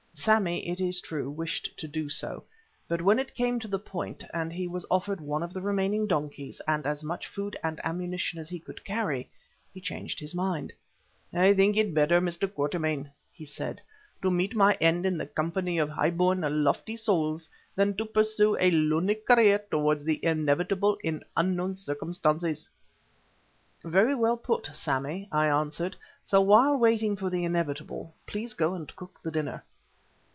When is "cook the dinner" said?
28.95-29.63